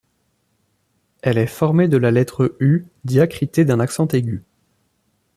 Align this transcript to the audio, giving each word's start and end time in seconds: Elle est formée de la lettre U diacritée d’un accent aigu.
Elle 1.21 1.37
est 1.37 1.45
formée 1.45 1.87
de 1.87 1.95
la 1.97 2.09
lettre 2.09 2.55
U 2.59 2.87
diacritée 3.03 3.65
d’un 3.65 3.79
accent 3.79 4.07
aigu. 4.07 4.43